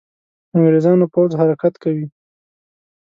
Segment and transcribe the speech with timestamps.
[0.55, 2.05] انګرېزانو پوځ حرکت کوي.